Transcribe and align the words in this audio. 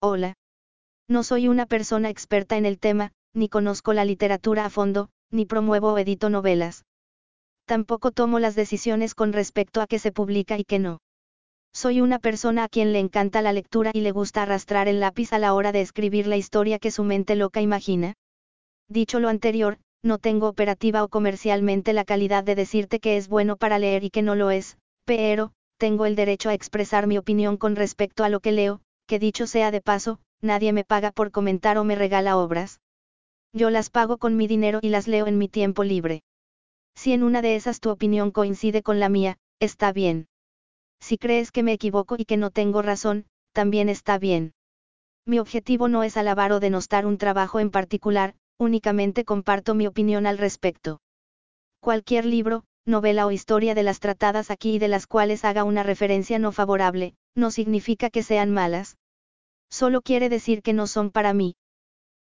Hola. 0.00 0.34
No 1.08 1.24
soy 1.24 1.48
una 1.48 1.66
persona 1.66 2.08
experta 2.08 2.56
en 2.56 2.66
el 2.66 2.78
tema, 2.78 3.10
ni 3.34 3.48
conozco 3.48 3.92
la 3.92 4.04
literatura 4.04 4.64
a 4.64 4.70
fondo, 4.70 5.08
ni 5.32 5.44
promuevo 5.44 5.92
o 5.92 5.98
edito 5.98 6.30
novelas. 6.30 6.84
Tampoco 7.66 8.12
tomo 8.12 8.38
las 8.38 8.54
decisiones 8.54 9.16
con 9.16 9.32
respecto 9.32 9.80
a 9.80 9.88
qué 9.88 9.98
se 9.98 10.12
publica 10.12 10.56
y 10.56 10.62
qué 10.62 10.78
no. 10.78 10.98
Soy 11.72 12.00
una 12.00 12.20
persona 12.20 12.62
a 12.62 12.68
quien 12.68 12.92
le 12.92 13.00
encanta 13.00 13.42
la 13.42 13.52
lectura 13.52 13.90
y 13.92 14.02
le 14.02 14.12
gusta 14.12 14.42
arrastrar 14.42 14.86
el 14.86 15.00
lápiz 15.00 15.32
a 15.32 15.40
la 15.40 15.52
hora 15.52 15.72
de 15.72 15.80
escribir 15.80 16.28
la 16.28 16.36
historia 16.36 16.78
que 16.78 16.92
su 16.92 17.02
mente 17.02 17.34
loca 17.34 17.60
imagina. 17.60 18.14
Dicho 18.88 19.18
lo 19.18 19.28
anterior, 19.28 19.78
no 20.04 20.18
tengo 20.18 20.46
operativa 20.46 21.02
o 21.02 21.08
comercialmente 21.08 21.92
la 21.92 22.04
calidad 22.04 22.44
de 22.44 22.54
decirte 22.54 23.00
que 23.00 23.16
es 23.16 23.26
bueno 23.26 23.56
para 23.56 23.80
leer 23.80 24.04
y 24.04 24.10
que 24.10 24.22
no 24.22 24.36
lo 24.36 24.52
es, 24.52 24.78
pero, 25.04 25.50
tengo 25.76 26.06
el 26.06 26.14
derecho 26.14 26.50
a 26.50 26.54
expresar 26.54 27.08
mi 27.08 27.18
opinión 27.18 27.56
con 27.56 27.74
respecto 27.74 28.22
a 28.22 28.28
lo 28.28 28.38
que 28.38 28.52
leo, 28.52 28.80
que 29.08 29.18
dicho 29.18 29.46
sea 29.48 29.72
de 29.72 29.80
paso, 29.80 30.20
nadie 30.40 30.72
me 30.72 30.84
paga 30.84 31.10
por 31.10 31.32
comentar 31.32 31.78
o 31.78 31.84
me 31.84 31.96
regala 31.96 32.36
obras. 32.36 32.80
Yo 33.54 33.70
las 33.70 33.88
pago 33.88 34.18
con 34.18 34.36
mi 34.36 34.46
dinero 34.46 34.80
y 34.82 34.90
las 34.90 35.08
leo 35.08 35.26
en 35.26 35.38
mi 35.38 35.48
tiempo 35.48 35.82
libre. 35.82 36.22
Si 36.94 37.14
en 37.14 37.22
una 37.22 37.40
de 37.40 37.56
esas 37.56 37.80
tu 37.80 37.88
opinión 37.88 38.30
coincide 38.30 38.82
con 38.82 39.00
la 39.00 39.08
mía, 39.08 39.38
está 39.60 39.92
bien. 39.92 40.28
Si 41.00 41.16
crees 41.16 41.50
que 41.52 41.62
me 41.62 41.72
equivoco 41.72 42.16
y 42.18 42.26
que 42.26 42.36
no 42.36 42.50
tengo 42.50 42.82
razón, 42.82 43.24
también 43.52 43.88
está 43.88 44.18
bien. 44.18 44.52
Mi 45.24 45.38
objetivo 45.38 45.88
no 45.88 46.02
es 46.02 46.18
alabar 46.18 46.52
o 46.52 46.60
denostar 46.60 47.06
un 47.06 47.16
trabajo 47.16 47.60
en 47.60 47.70
particular, 47.70 48.34
únicamente 48.58 49.24
comparto 49.24 49.74
mi 49.74 49.86
opinión 49.86 50.26
al 50.26 50.36
respecto. 50.36 51.00
Cualquier 51.80 52.26
libro, 52.26 52.64
novela 52.84 53.26
o 53.26 53.30
historia 53.30 53.74
de 53.74 53.84
las 53.84 54.00
tratadas 54.00 54.50
aquí 54.50 54.74
y 54.74 54.78
de 54.78 54.88
las 54.88 55.06
cuales 55.06 55.46
haga 55.46 55.64
una 55.64 55.82
referencia 55.82 56.38
no 56.38 56.52
favorable, 56.52 57.14
no 57.34 57.50
significa 57.50 58.10
que 58.10 58.22
sean 58.22 58.50
malas. 58.50 58.97
Solo 59.70 60.02
quiere 60.02 60.28
decir 60.28 60.62
que 60.62 60.72
no 60.72 60.86
son 60.86 61.10
para 61.10 61.34
mí. 61.34 61.54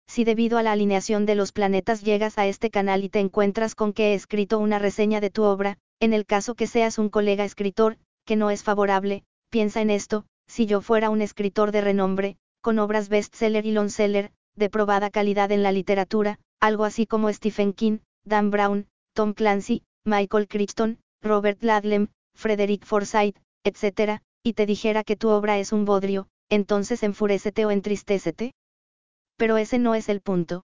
Si 0.08 0.24
debido 0.24 0.58
a 0.58 0.64
la 0.64 0.72
alineación 0.72 1.26
de 1.26 1.36
los 1.36 1.52
planetas 1.52 2.02
llegas 2.02 2.38
a 2.38 2.48
este 2.48 2.70
canal 2.70 3.04
y 3.04 3.10
te 3.10 3.20
encuentras 3.20 3.76
con 3.76 3.94
que 3.94 4.12
he 4.12 4.14
escrito 4.14 4.60
una 4.60 4.80
reseña 4.80 5.20
de 5.20 5.30
tu 5.30 5.44
obra, 5.44 5.78
en 6.00 6.14
el 6.14 6.26
caso 6.26 6.56
que 6.56 6.68
seas 6.68 6.98
un 6.98 7.10
colega 7.10 7.44
escritor, 7.44 7.98
que 8.26 8.36
no 8.36 8.50
es 8.50 8.64
favorable, 8.64 9.24
piensa 9.50 9.82
en 9.82 9.90
esto, 9.90 10.26
si 10.48 10.66
yo 10.66 10.82
fuera 10.82 11.10
un 11.10 11.22
escritor 11.22 11.72
de 11.72 11.82
renombre, 11.82 12.38
con 12.62 12.80
obras 12.80 13.10
bestseller 13.10 13.66
y 13.66 13.72
longseller, 13.72 14.32
de 14.56 14.70
probada 14.70 15.10
calidad 15.10 15.52
en 15.52 15.64
la 15.64 15.72
literatura, 15.72 16.40
algo 16.60 16.86
así 16.86 17.06
como 17.06 17.32
Stephen 17.32 17.74
King, 17.74 18.00
Dan 18.26 18.50
Brown, 18.50 18.88
Tom 19.14 19.34
Clancy, 19.34 19.84
Michael 20.06 20.48
Crichton, 20.48 21.00
Robert 21.22 21.62
Ladlem, 21.64 22.08
Frederick 22.36 22.86
Forsyth, 22.86 23.38
etc., 23.64 24.22
y 24.44 24.54
te 24.54 24.66
dijera 24.66 25.04
que 25.04 25.16
tu 25.16 25.30
obra 25.30 25.60
es 25.60 25.72
un 25.74 25.86
bodrio, 25.86 26.28
entonces 26.50 27.04
enfurécete 27.04 27.66
o 27.66 27.72
entristécete. 27.72 28.54
Pero 29.38 29.58
ese 29.58 29.80
no 29.80 29.96
es 29.96 30.10
el 30.10 30.22
punto. 30.22 30.64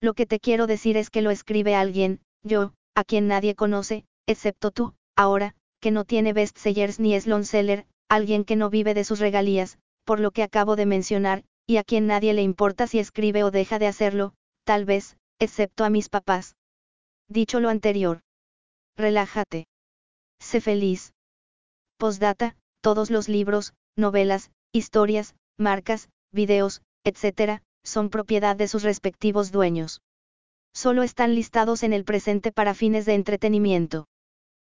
Lo 0.00 0.14
que 0.14 0.26
te 0.26 0.40
quiero 0.40 0.66
decir 0.66 0.96
es 0.96 1.10
que 1.10 1.22
lo 1.22 1.30
escribe 1.30 1.74
alguien, 1.74 2.20
yo, 2.42 2.74
a 2.94 3.04
quien 3.04 3.28
nadie 3.28 3.54
conoce, 3.54 4.04
excepto 4.26 4.70
tú, 4.70 4.94
ahora, 5.16 5.54
que 5.80 5.90
no 5.90 6.04
tiene 6.04 6.32
bestsellers 6.32 6.98
ni 6.98 7.14
es 7.14 7.26
longseller, 7.26 7.86
alguien 8.08 8.44
que 8.44 8.56
no 8.56 8.70
vive 8.70 8.94
de 8.94 9.04
sus 9.04 9.20
regalías, 9.20 9.78
por 10.04 10.20
lo 10.20 10.30
que 10.32 10.42
acabo 10.42 10.76
de 10.76 10.86
mencionar, 10.86 11.44
y 11.66 11.76
a 11.76 11.84
quien 11.84 12.06
nadie 12.06 12.34
le 12.34 12.42
importa 12.42 12.86
si 12.86 12.98
escribe 12.98 13.44
o 13.44 13.50
deja 13.50 13.78
de 13.78 13.86
hacerlo, 13.86 14.34
tal 14.64 14.84
vez, 14.84 15.16
excepto 15.38 15.84
a 15.84 15.90
mis 15.90 16.08
papás. 16.08 16.56
Dicho 17.28 17.60
lo 17.60 17.68
anterior. 17.68 18.20
Relájate. 18.96 19.66
Sé 20.40 20.60
feliz. 20.60 21.12
Postdata, 21.96 22.56
todos 22.80 23.10
los 23.10 23.28
libros, 23.28 23.74
novelas, 23.96 24.50
historias, 24.72 25.34
marcas, 25.58 26.08
videos, 26.32 26.82
etc., 27.04 27.60
son 27.84 28.10
propiedad 28.10 28.56
de 28.56 28.68
sus 28.68 28.82
respectivos 28.82 29.52
dueños. 29.52 30.00
Solo 30.74 31.02
están 31.02 31.34
listados 31.34 31.82
en 31.82 31.92
el 31.92 32.04
presente 32.04 32.52
para 32.52 32.74
fines 32.74 33.04
de 33.04 33.14
entretenimiento. 33.14 34.06